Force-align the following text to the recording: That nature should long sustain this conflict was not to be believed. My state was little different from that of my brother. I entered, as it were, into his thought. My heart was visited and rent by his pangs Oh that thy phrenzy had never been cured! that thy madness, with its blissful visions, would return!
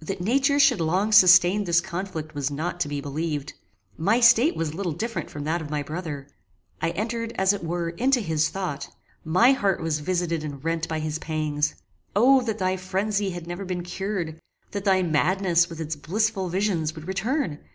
That 0.00 0.22
nature 0.22 0.58
should 0.58 0.80
long 0.80 1.12
sustain 1.12 1.64
this 1.64 1.82
conflict 1.82 2.34
was 2.34 2.50
not 2.50 2.80
to 2.80 2.88
be 2.88 3.02
believed. 3.02 3.52
My 3.98 4.20
state 4.20 4.56
was 4.56 4.72
little 4.72 4.92
different 4.92 5.28
from 5.28 5.44
that 5.44 5.60
of 5.60 5.68
my 5.68 5.82
brother. 5.82 6.28
I 6.80 6.92
entered, 6.92 7.32
as 7.36 7.52
it 7.52 7.62
were, 7.62 7.90
into 7.90 8.20
his 8.20 8.48
thought. 8.48 8.88
My 9.22 9.52
heart 9.52 9.82
was 9.82 9.98
visited 9.98 10.42
and 10.44 10.64
rent 10.64 10.88
by 10.88 11.00
his 11.00 11.18
pangs 11.18 11.74
Oh 12.14 12.40
that 12.44 12.56
thy 12.56 12.78
phrenzy 12.78 13.32
had 13.32 13.46
never 13.46 13.66
been 13.66 13.82
cured! 13.82 14.40
that 14.70 14.86
thy 14.86 15.02
madness, 15.02 15.68
with 15.68 15.78
its 15.78 15.94
blissful 15.94 16.48
visions, 16.48 16.94
would 16.94 17.06
return! 17.06 17.58